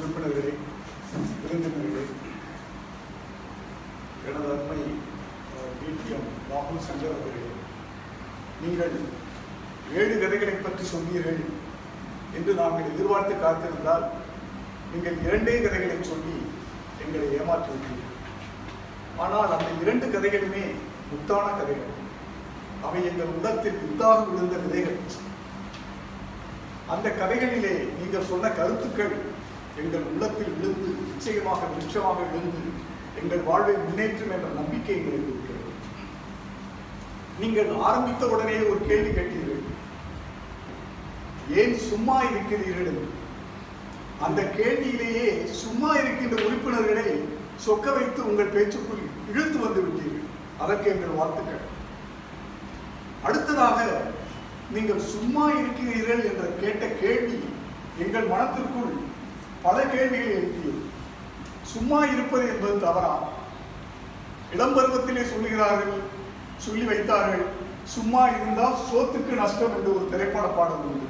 [0.00, 0.50] உறுப்பினர்களே
[1.42, 2.02] விருந்தினர்களே
[4.28, 4.80] எனது அருமை
[5.78, 7.50] பிடிஎம் ராகுல் சங்கர் அவர்களே.
[8.62, 8.96] நீங்கள்
[10.00, 11.40] ஏழு கதைகளை பற்றி சொன்னீர்கள்
[12.38, 14.04] என்று நாங்கள் எதிர்பார்த்து காத்திருந்தால்
[14.92, 16.36] நீங்கள் இரண்டே கதைகளை சொல்லி
[17.04, 18.12] எங்களை ஏமாற்றிவிட்டீர்கள்.
[19.24, 20.64] ஆனால் அந்த இரண்டு கதைகளுமே
[21.12, 21.94] முத்தான கதைகள்.
[22.88, 25.00] அவை எங்கள் உள்ளத்தில் முத்தாக விழுந்த விதைகள்.
[26.94, 29.16] அந்த கதைகளிலே நீங்கள் சொன்ன கருத்துக்கள்
[29.80, 32.62] எங்கள் உள்ளத்தில் விழுந்து நிச்சயமாக நிச்சயமாக விழுந்து
[33.20, 35.72] எங்கள் வாழ்வை முன்னேற்றும் என்ற நம்பிக்கை எங்களுக்கு இருக்கிறது.
[37.40, 39.62] நீங்கள் ஆரம்பித்த உடனே ஒரு கேள்வி கேட்டீர்கள்.
[41.60, 43.06] ஏன் சும்மா இருக்கிறீர்கள் என்று?
[44.26, 45.26] அந்த கேள்வியிலேயே
[45.62, 47.08] சும்மா இருக்கின்ற உறுப்பினர்களை
[47.66, 50.28] சொக்க வைத்து உங்கள் பேச்சுக்குள் இழுத்து வந்து விட்டீர்கள்.
[50.62, 51.64] அதற்கு எங்கள் வாழ்த்துக்கள்.
[53.26, 53.78] அடுத்ததாக
[54.74, 57.38] நீங்கள் சும்மா இருக்கிறீர்கள் என்ற கேட்ட கேள்வி
[58.04, 58.94] எங்கள் மனத்திற்குள்
[59.66, 60.80] பல கேள்விகளை எழுப்பியது.
[61.72, 63.14] சும்மா இருப்பது என்பது தவறா?
[64.54, 65.94] இளம் பருவத்திலே சொல்லுகிறார்கள்
[66.56, 67.44] சொல்லி வைத்தார்கள்
[67.94, 71.08] சும்மா இருந்தால் சோத்துக்கு நஷ்டம் என்று ஒரு திரைப்பட பாடல் உண்டு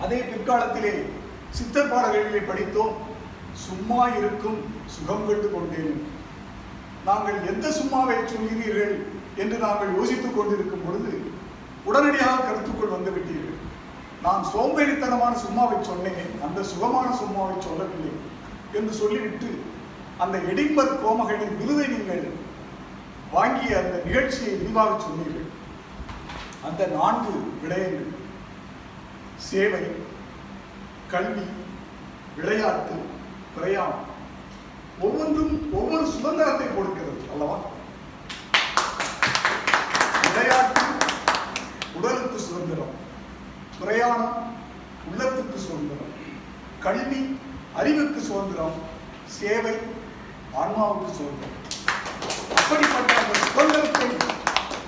[0.00, 0.92] அதே பிற்காலத்திலே
[1.50, 2.94] சித்தர் பாடல்களிலே படித்தோம்
[3.66, 5.96] சும்மா இருக்கும் சுகம் கண்டு கொண்டேன்.
[7.04, 8.94] நாங்கள் எந்த சும்மாவை சொல்கிறீர்கள்
[9.36, 11.12] என்று நாங்கள் யோசித்துக் கொண்டிருக்கும் பொழுது
[11.84, 13.51] உடனடியாக கருத்துக்குள் வந்துவிட்டீர்கள்
[14.24, 18.12] நான் சோம்பேறித்தனமான சும்மாவை சொன்னேன் அந்த சுகமான சும்மாவை சொல்லவில்லை
[18.78, 19.50] என்று சொல்லிவிட்டு
[20.22, 22.24] அந்த எடின்பர் கோமகளின் விருதை நீங்கள்
[23.36, 25.48] வாங்கிய அந்த நிகழ்ச்சியை விரிவாக சொன்னீர்கள்.
[26.68, 28.10] அந்த நான்கு விடயங்கள்
[29.48, 29.84] சேவை
[31.12, 31.46] கல்வி
[32.36, 32.96] விளையாட்டு
[33.56, 34.08] பிரயாணம்
[35.06, 37.56] ஒவ்வொன்றும் ஒவ்வொரு சுதந்திரத்தை கொடுக்கிறது அல்லவா?
[40.26, 40.84] விளையாட்டு
[41.98, 42.94] உடலுக்கு சுதந்திரம்.
[43.80, 44.36] பிரயாணம்
[45.10, 46.12] உள்ளத்துக்கு சுதந்திரம்
[46.84, 47.20] கல்வி
[47.80, 48.76] அறிவுக்கு சுதந்திரம்
[49.38, 49.74] சேவை
[50.60, 51.58] ஆன்மாவுக்கு சுதந்திரம்.
[52.58, 54.08] அப்படிப்பட்ட அந்த சுதந்திரத்தை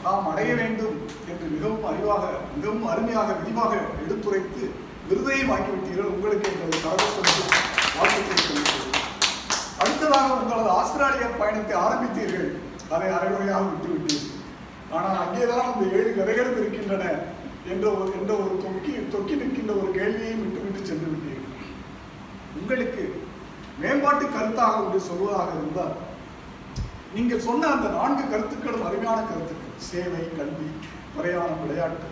[0.06, 0.96] நாம் அடைய வேண்டும்
[1.30, 2.24] என்று மிகவும் அறிவாக
[2.56, 3.72] மிகவும் அருமையாக விரிவாக
[4.04, 4.62] எடுத்துரைத்து
[5.08, 6.12] விருதையும் ஆக்கிவிட்டீர்கள்.
[6.14, 7.44] உங்களுக்கு எங்களது சர்வசொன்று
[7.96, 8.92] வாழ்த்துக்களை சொல்லுகிறேன்
[9.82, 12.50] அடுத்ததாக உங்களது ஆஸ்திரேலிய பயணத்தை ஆரம்பித்தீர்கள்.
[12.94, 14.30] அதை அரைகுறையாக விட்டுவிட்டீர்கள்.
[14.96, 17.04] ஆனால் அங்கேதான் அந்த ஏழு கதைகளும் இருக்கின்றன
[17.72, 18.53] என்ற ஒரு என்ற ஒரு
[19.24, 21.68] தொக்கி நிற்கின்ற ஒரு கேள்வியையும் விட்டுவிட்டு சென்று விட்டீர்கள்.
[22.60, 23.04] உங்களுக்கு
[23.82, 25.94] மேம்பாட்டு கருத்தாக ஒன்று சொல்வதாக இருந்தால்
[27.14, 29.78] நீங்கள் சொன்ன அந்த நான்கு கருத்துக்களும் அருமையான கருத்துக்கள்.
[29.88, 30.68] சேவை கல்வி
[31.16, 32.08] பிரயாணம் விளையாட்டு.